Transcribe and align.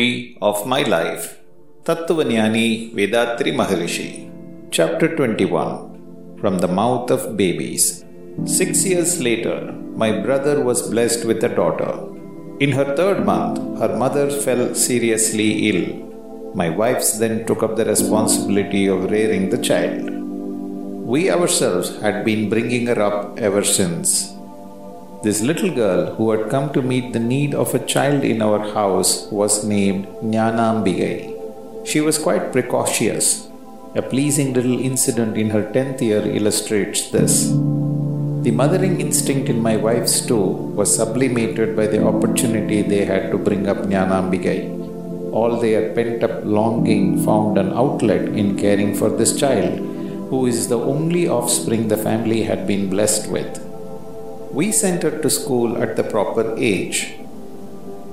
story 0.00 0.36
of 0.48 0.58
my 0.72 0.82
life. 0.96 1.24
Tattvanyani 1.86 2.68
Vethathiri 2.96 3.52
Maharishi. 3.60 4.08
Chapter 4.76 5.08
21 5.16 6.38
From 6.40 6.54
the 6.64 6.70
Mouth 6.80 7.10
of 7.16 7.22
Babies. 7.40 7.84
Six 8.58 8.86
years 8.90 9.12
later, 9.28 9.58
my 10.02 10.10
brother 10.26 10.56
was 10.68 10.88
blessed 10.92 11.24
with 11.30 11.48
a 11.48 11.54
daughter. 11.60 11.92
In 12.64 12.72
her 12.78 12.88
third 12.98 13.18
month, 13.32 13.58
her 13.82 13.92
mother 14.02 14.26
fell 14.44 14.64
seriously 14.74 15.50
ill. 15.70 15.82
My 16.60 16.68
wives 16.80 17.10
then 17.22 17.36
took 17.48 17.62
up 17.66 17.74
the 17.76 17.88
responsibility 17.94 18.84
of 18.94 19.10
rearing 19.14 19.46
the 19.54 19.62
child. 19.70 20.04
We 21.14 21.22
ourselves 21.36 21.90
had 22.04 22.24
been 22.30 22.48
bringing 22.54 22.86
her 22.92 23.00
up 23.10 23.38
ever 23.48 23.64
since. 23.78 24.10
This 25.22 25.42
little 25.42 25.70
girl 25.70 26.14
who 26.14 26.30
had 26.30 26.48
come 26.48 26.72
to 26.72 26.80
meet 26.80 27.12
the 27.12 27.20
need 27.20 27.54
of 27.54 27.74
a 27.74 27.84
child 27.84 28.24
in 28.24 28.40
our 28.40 28.72
house 28.72 29.26
was 29.30 29.66
named 29.66 30.06
Jnanambigai. 30.22 31.86
She 31.86 32.00
was 32.00 32.16
quite 32.16 32.52
precocious. 32.52 33.46
A 33.94 34.00
pleasing 34.00 34.54
little 34.54 34.80
incident 34.80 35.36
in 35.36 35.50
her 35.50 35.70
tenth 35.74 36.00
year 36.00 36.22
illustrates 36.26 37.10
this. 37.10 37.48
The 38.46 38.50
mothering 38.50 38.98
instinct 39.02 39.50
in 39.50 39.60
my 39.60 39.76
wife's 39.76 40.24
too 40.24 40.40
was 40.80 40.96
sublimated 40.96 41.76
by 41.76 41.86
the 41.86 42.02
opportunity 42.02 42.80
they 42.80 43.04
had 43.04 43.30
to 43.30 43.36
bring 43.36 43.68
up 43.68 43.82
Jnanambigai. 43.92 45.32
All 45.34 45.60
their 45.60 45.94
pent 45.94 46.24
up 46.24 46.46
longing 46.46 47.22
found 47.26 47.58
an 47.58 47.74
outlet 47.74 48.22
in 48.22 48.56
caring 48.56 48.94
for 48.94 49.10
this 49.10 49.38
child, 49.38 49.80
who 50.30 50.46
is 50.46 50.68
the 50.68 50.78
only 50.78 51.28
offspring 51.28 51.88
the 51.88 51.98
family 51.98 52.44
had 52.44 52.66
been 52.66 52.88
blessed 52.88 53.30
with. 53.30 53.69
We 54.52 54.72
sent 54.72 55.04
her 55.04 55.16
to 55.22 55.30
school 55.30 55.80
at 55.80 55.94
the 55.94 56.02
proper 56.02 56.56
age. 56.58 57.14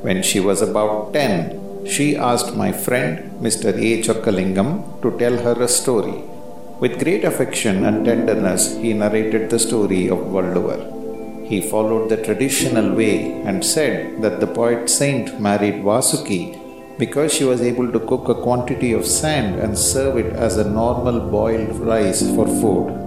When 0.00 0.22
she 0.22 0.40
was 0.40 0.62
about 0.62 1.12
10, 1.12 1.84
she 1.86 2.16
asked 2.16 2.56
my 2.56 2.72
friend, 2.72 3.30
Mr. 3.42 3.68
A. 3.74 4.02
Chokkalingam, 4.02 5.02
to 5.02 5.10
tell 5.18 5.36
her 5.36 5.62
a 5.62 5.68
story. 5.68 6.24
With 6.80 6.98
great 7.02 7.24
affection 7.24 7.84
and 7.84 8.06
tenderness, 8.06 8.76
he 8.76 8.94
narrated 8.94 9.50
the 9.50 9.58
story 9.58 10.08
of 10.08 10.18
Valluvar. 10.18 10.80
He 11.46 11.60
followed 11.60 12.08
the 12.08 12.16
traditional 12.16 12.94
way 12.94 13.42
and 13.42 13.62
said 13.62 14.22
that 14.22 14.40
the 14.40 14.46
poet 14.46 14.88
saint 14.88 15.38
married 15.38 15.84
Vasuki 15.84 16.58
because 16.98 17.34
she 17.34 17.44
was 17.44 17.60
able 17.60 17.92
to 17.92 18.00
cook 18.00 18.30
a 18.30 18.42
quantity 18.46 18.94
of 18.94 19.04
sand 19.04 19.60
and 19.60 19.76
serve 19.78 20.16
it 20.16 20.32
as 20.32 20.56
a 20.56 20.70
normal 20.70 21.20
boiled 21.20 21.76
rice 21.78 22.22
for 22.34 22.46
food. 22.46 23.01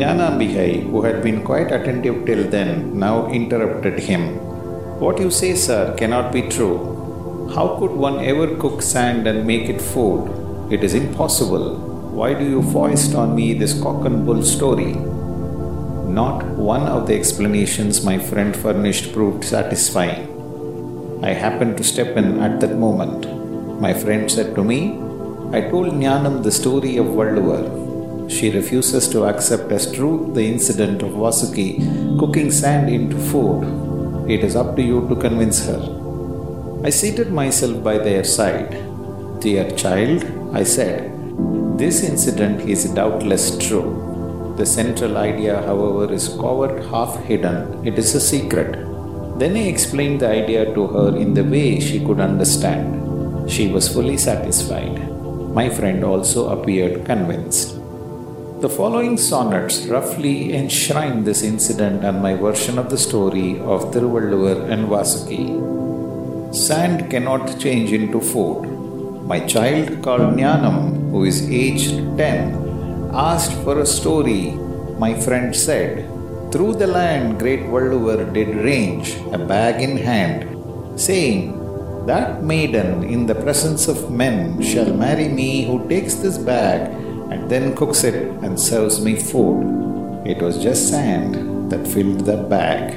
Jnanambigai, 0.00 0.90
who 0.90 1.02
had 1.02 1.22
been 1.22 1.42
quite 1.42 1.70
attentive 1.70 2.24
till 2.24 2.44
then, 2.48 2.98
now 2.98 3.30
interrupted 3.30 3.98
him. 3.98 4.22
What 4.98 5.18
you 5.20 5.30
say, 5.30 5.54
sir, 5.54 5.94
cannot 5.98 6.32
be 6.32 6.42
true. 6.48 7.50
How 7.54 7.76
could 7.78 7.90
one 7.90 8.24
ever 8.24 8.56
cook 8.56 8.80
sand 8.80 9.26
and 9.26 9.46
make 9.46 9.68
it 9.68 9.78
food? 9.78 10.72
It 10.72 10.82
is 10.82 10.94
impossible. 10.94 11.74
Why 12.18 12.32
do 12.32 12.44
you 12.44 12.62
foist 12.72 13.14
on 13.14 13.34
me 13.34 13.52
this 13.52 13.78
cock 13.82 14.06
and 14.06 14.24
bull 14.24 14.42
story? 14.42 14.92
Not 16.20 16.44
one 16.72 16.86
of 16.86 17.06
the 17.06 17.14
explanations 17.14 18.02
my 18.02 18.16
friend 18.18 18.56
furnished 18.56 19.12
proved 19.12 19.44
satisfying. 19.44 20.24
I 21.22 21.34
happened 21.34 21.76
to 21.76 21.84
step 21.84 22.16
in 22.16 22.40
at 22.40 22.58
that 22.60 22.78
moment. 22.78 23.28
My 23.82 23.92
friend 23.92 24.30
said 24.30 24.54
to 24.54 24.64
me, 24.64 24.80
I 25.52 25.60
told 25.68 25.88
Jnanam 25.88 26.42
the 26.42 26.52
story 26.52 26.96
of 26.96 27.06
Valluvar. 27.06 27.79
She 28.30 28.48
refuses 28.50 29.08
to 29.08 29.24
accept 29.24 29.72
as 29.72 29.90
true 29.92 30.30
the 30.32 30.44
incident 30.46 31.02
of 31.02 31.10
Vasuki 31.22 31.68
cooking 32.18 32.50
sand 32.52 32.88
into 32.88 33.18
food. 33.30 33.64
It 34.30 34.44
is 34.44 34.54
up 34.54 34.76
to 34.76 34.82
you 34.82 35.06
to 35.08 35.16
convince 35.16 35.66
her. 35.66 35.80
I 36.84 36.90
seated 36.90 37.32
myself 37.32 37.82
by 37.82 37.98
their 37.98 38.22
side. 38.22 38.70
Dear 39.40 39.68
child, 39.72 40.24
I 40.52 40.62
said, 40.62 41.10
this 41.76 42.04
incident 42.04 42.60
is 42.68 42.84
doubtless 42.94 43.58
true. 43.58 44.54
The 44.56 44.66
central 44.66 45.16
idea, 45.16 45.60
however, 45.62 46.12
is 46.12 46.28
covered 46.28 46.84
half 46.84 47.18
hidden. 47.24 47.84
It 47.84 47.98
is 47.98 48.14
a 48.14 48.20
secret. 48.20 48.72
Then 49.40 49.56
I 49.56 49.66
explained 49.74 50.20
the 50.20 50.28
idea 50.28 50.72
to 50.74 50.86
her 50.86 51.16
in 51.16 51.34
the 51.34 51.44
way 51.44 51.80
she 51.80 51.98
could 52.04 52.20
understand. 52.20 53.50
She 53.50 53.68
was 53.72 53.92
fully 53.92 54.18
satisfied. 54.18 54.96
My 55.52 55.68
friend 55.68 56.04
also 56.04 56.50
appeared 56.50 57.04
convinced. 57.04 57.79
The 58.60 58.68
following 58.68 59.16
sonnets 59.16 59.86
roughly 59.86 60.52
enshrine 60.52 61.24
this 61.24 61.42
incident 61.42 62.04
and 62.04 62.20
my 62.20 62.34
version 62.34 62.78
of 62.78 62.90
the 62.90 62.98
story 62.98 63.58
of 63.60 63.84
Thiruvalluvar 63.90 64.70
and 64.70 64.86
Vasuki. 64.86 65.46
Sand 66.54 67.10
cannot 67.10 67.58
change 67.58 67.90
into 67.90 68.20
food. 68.20 68.66
My 69.24 69.40
child 69.46 70.02
called 70.02 70.36
Jnanam, 70.36 71.10
who 71.10 71.24
is 71.24 71.48
aged 71.50 72.18
10, 72.18 73.12
asked 73.14 73.56
for 73.64 73.78
a 73.80 73.86
story. 73.86 74.50
My 75.04 75.14
friend 75.18 75.56
said, 75.56 76.04
Through 76.52 76.74
the 76.74 76.86
land 76.86 77.38
great 77.38 77.60
Valluvar 77.60 78.30
did 78.30 78.54
range, 78.56 79.16
a 79.32 79.38
bag 79.38 79.80
in 79.80 79.96
hand, 79.96 81.00
saying, 81.00 81.56
That 82.04 82.42
maiden 82.44 83.04
in 83.04 83.24
the 83.24 83.36
presence 83.36 83.88
of 83.88 84.10
men 84.10 84.60
shall 84.60 84.92
marry 84.92 85.28
me 85.28 85.64
who 85.64 85.88
takes 85.88 86.16
this 86.16 86.36
bag 86.36 87.00
and 87.30 87.50
then 87.50 87.74
cooks 87.76 88.04
it 88.04 88.26
and 88.42 88.58
serves 88.58 89.00
me 89.00 89.16
food. 89.16 89.62
It 90.26 90.42
was 90.42 90.62
just 90.62 90.88
sand 90.90 91.70
that 91.70 91.86
filled 91.86 92.26
the 92.26 92.36
bag. 92.36 92.94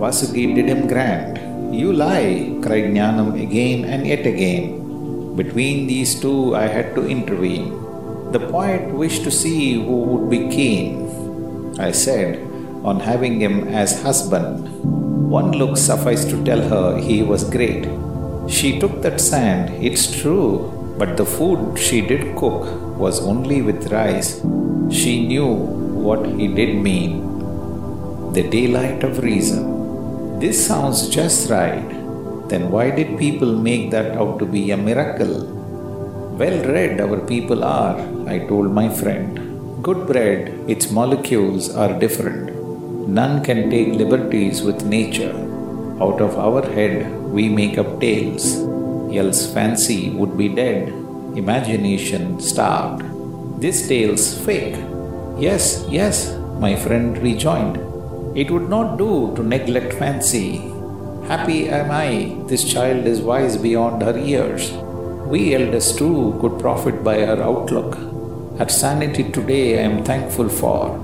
Vasuki 0.00 0.54
did 0.54 0.68
him 0.68 0.86
grand. 0.86 1.40
You 1.74 1.92
lie, 1.92 2.58
cried 2.62 2.92
Jnanam 2.92 3.40
again 3.42 3.84
and 3.84 4.06
yet 4.06 4.26
again. 4.26 5.34
Between 5.34 5.86
these 5.86 6.20
two, 6.20 6.54
I 6.54 6.66
had 6.66 6.94
to 6.94 7.08
intervene. 7.08 7.70
The 8.32 8.40
poet 8.40 8.92
wished 8.92 9.24
to 9.24 9.30
see 9.30 9.74
who 9.74 9.96
would 10.02 10.30
be 10.30 10.48
keen. 10.48 11.08
I 11.78 11.92
said, 11.92 12.38
on 12.84 13.00
having 13.00 13.40
him 13.40 13.68
as 13.68 14.02
husband. 14.02 14.68
One 15.30 15.52
look 15.52 15.76
sufficed 15.76 16.30
to 16.30 16.44
tell 16.44 16.60
her 16.60 16.98
he 16.98 17.22
was 17.22 17.42
great. 17.42 17.88
She 18.48 18.78
took 18.78 19.02
that 19.02 19.20
sand, 19.20 19.82
it's 19.82 20.20
true, 20.20 20.70
but 20.98 21.16
the 21.16 21.26
food 21.26 21.78
she 21.78 22.00
did 22.00 22.36
cook 22.36 22.64
was 23.04 23.20
only 23.20 23.60
with 23.62 23.92
rice. 23.92 24.40
She 24.90 25.26
knew 25.26 25.48
what 26.06 26.24
he 26.26 26.46
did 26.48 26.76
mean. 26.76 27.12
The 28.32 28.48
daylight 28.48 29.02
of 29.04 29.22
reason. 29.22 30.40
This 30.40 30.66
sounds 30.66 31.08
just 31.08 31.50
right. 31.50 31.88
Then 32.48 32.70
why 32.70 32.90
did 32.90 33.18
people 33.18 33.52
make 33.68 33.90
that 33.90 34.16
out 34.16 34.38
to 34.38 34.46
be 34.46 34.70
a 34.70 34.76
miracle? 34.76 35.34
Well 36.40 36.58
read 36.74 37.00
our 37.00 37.18
people 37.32 37.64
are, 37.64 37.98
I 38.28 38.38
told 38.50 38.70
my 38.70 38.88
friend. 38.88 39.82
Good 39.82 40.06
bread, 40.06 40.48
its 40.68 40.90
molecules 40.90 41.74
are 41.74 41.98
different. 41.98 42.54
None 43.08 43.44
can 43.44 43.70
take 43.70 43.98
liberties 44.02 44.62
with 44.62 44.84
nature. 44.84 45.36
Out 46.00 46.20
of 46.20 46.38
our 46.38 46.62
head 46.76 46.96
we 47.36 47.48
make 47.48 47.78
up 47.78 48.00
tales, 48.00 48.44
else 49.16 49.52
fancy 49.52 50.10
would 50.10 50.36
be 50.36 50.48
dead, 50.48 50.88
imagination 51.34 52.40
starved. 52.40 53.02
This 53.60 53.86
tale's 53.88 54.38
fake. 54.44 54.76
Yes, 55.38 55.84
yes, 55.88 56.36
my 56.58 56.76
friend 56.76 57.18
rejoined. 57.18 57.76
It 58.36 58.50
would 58.50 58.68
not 58.68 58.98
do 58.98 59.34
to 59.36 59.42
neglect 59.42 59.94
fancy. 59.94 60.58
Happy 61.28 61.68
am 61.68 61.90
I, 61.90 62.36
this 62.46 62.64
child 62.64 63.06
is 63.06 63.20
wise 63.20 63.56
beyond 63.56 64.02
her 64.02 64.18
years. 64.18 64.72
We 65.26 65.54
elders 65.54 65.96
too 65.96 66.38
could 66.40 66.60
profit 66.60 67.02
by 67.02 67.20
her 67.20 67.42
outlook. 67.42 67.96
Her 68.58 68.68
sanity 68.68 69.30
today 69.30 69.78
I 69.78 69.82
am 69.82 70.04
thankful 70.04 70.48
for. 70.48 70.96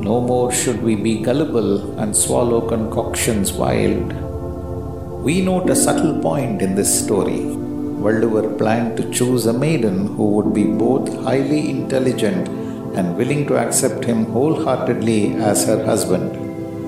No 0.00 0.20
more 0.20 0.52
should 0.52 0.82
we 0.82 0.94
be 0.94 1.20
gullible 1.20 1.98
and 1.98 2.14
swallow 2.14 2.60
concoctions 2.68 3.52
wild. 3.52 4.12
We 5.26 5.40
note 5.40 5.68
a 5.70 5.74
subtle 5.74 6.20
point 6.22 6.62
in 6.62 6.76
this 6.76 6.90
story. 7.02 7.40
Valluvar 8.02 8.56
planned 8.58 8.96
to 8.96 9.10
choose 9.10 9.46
a 9.46 9.52
maiden 9.52 9.96
who 10.14 10.26
would 10.34 10.54
be 10.54 10.66
both 10.82 11.08
highly 11.24 11.68
intelligent 11.68 12.46
and 12.96 13.16
willing 13.16 13.44
to 13.48 13.56
accept 13.56 14.04
him 14.04 14.26
wholeheartedly 14.26 15.34
as 15.50 15.66
her 15.66 15.84
husband. 15.84 16.28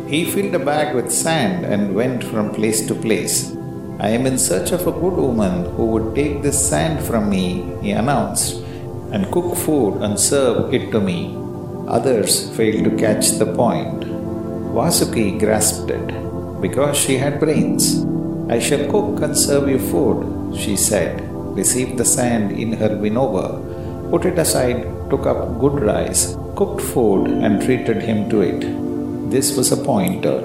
He 0.08 0.20
filled 0.24 0.54
a 0.54 0.60
bag 0.60 0.94
with 0.94 1.10
sand 1.10 1.64
and 1.64 1.96
went 1.96 2.22
from 2.22 2.54
place 2.54 2.86
to 2.86 2.94
place. 2.94 3.56
I 3.98 4.10
am 4.10 4.24
in 4.24 4.38
search 4.38 4.70
of 4.70 4.86
a 4.86 4.92
good 4.92 5.18
woman 5.26 5.64
who 5.74 5.86
would 5.86 6.14
take 6.14 6.40
this 6.40 6.60
sand 6.68 7.04
from 7.04 7.28
me, 7.28 7.46
he 7.82 7.90
announced, 7.90 8.62
and 9.10 9.32
cook 9.32 9.56
food 9.56 10.00
and 10.00 10.16
serve 10.16 10.72
it 10.72 10.92
to 10.92 11.00
me. 11.00 11.34
Others 11.88 12.56
failed 12.56 12.84
to 12.84 12.96
catch 13.04 13.32
the 13.32 13.52
point. 13.62 14.04
Vasuki 14.78 15.40
grasped 15.40 15.90
it 15.90 16.06
because 16.60 16.96
she 16.96 17.16
had 17.16 17.40
brains. 17.40 18.04
I 18.50 18.58
shall 18.58 18.90
cook 18.90 19.20
and 19.22 19.36
serve 19.36 19.68
you 19.68 19.78
food, 19.78 20.56
she 20.56 20.74
said, 20.74 21.20
received 21.54 21.98
the 21.98 22.04
sand 22.04 22.52
in 22.52 22.72
her 22.72 22.88
vinoba, 22.88 23.46
put 24.10 24.24
it 24.24 24.38
aside, 24.38 24.84
took 25.10 25.26
up 25.26 25.60
good 25.60 25.82
rice, 25.82 26.34
cooked 26.56 26.80
food, 26.80 27.28
and 27.28 27.62
treated 27.62 28.00
him 28.02 28.30
to 28.30 28.40
it. 28.40 28.60
This 29.30 29.54
was 29.56 29.70
a 29.70 29.76
pointer. 29.76 30.40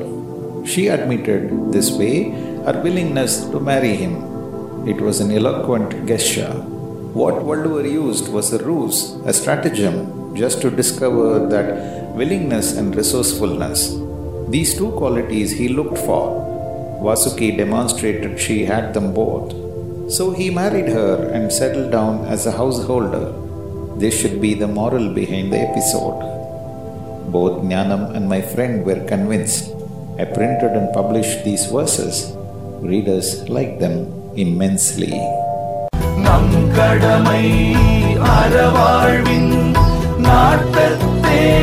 She 0.65 0.87
admitted 0.87 1.71
this 1.71 1.91
way 1.91 2.31
her 2.65 2.81
willingness 2.83 3.45
to 3.51 3.59
marry 3.59 3.95
him. 3.95 4.15
It 4.85 4.99
was 4.99 5.21
an 5.21 5.31
eloquent 5.31 6.05
gesture. 6.05 6.53
What 7.13 7.35
Valluvar 7.35 7.89
used 7.89 8.27
was 8.27 8.51
a 8.51 8.63
ruse, 8.65 9.13
a 9.25 9.31
stratagem, 9.31 10.35
just 10.35 10.61
to 10.61 10.69
discover 10.69 11.47
that 11.47 12.13
willingness 12.15 12.75
and 12.75 12.93
resourcefulness. 12.93 13.97
These 14.49 14.77
two 14.77 14.91
qualities 14.91 15.51
he 15.51 15.69
looked 15.69 15.99
for. 15.99 16.52
Vasuki 17.05 17.49
demonstrated 17.57 18.39
she 18.39 18.63
had 18.63 18.93
them 18.93 19.13
both. 19.13 19.49
So 20.15 20.31
he 20.31 20.49
married 20.49 20.89
her 20.97 21.29
and 21.33 21.51
settled 21.51 21.91
down 21.91 22.25
as 22.25 22.45
a 22.45 22.51
householder. 22.51 23.25
This 23.97 24.13
should 24.19 24.39
be 24.39 24.53
the 24.53 24.67
moral 24.67 25.13
behind 25.13 25.51
the 25.53 25.59
episode. 25.59 26.19
Both 27.35 27.55
Jnanam 27.63 28.15
and 28.15 28.29
my 28.29 28.41
friend 28.41 28.85
were 28.85 29.03
convinced. 29.05 29.71
I 30.17 30.25
printed 30.25 30.73
and 30.79 30.93
published 30.93 31.43
these 31.43 31.65
verses. 31.65 32.15
Readers 32.91 33.29
liked 33.49 33.79
them 33.85 33.95
immensely. 34.43 35.13
நம் 36.25 36.53
கடமை 36.77 37.45
அறவாழ்வின் 38.35 39.53
நாட்டத்தேசி 40.25 41.53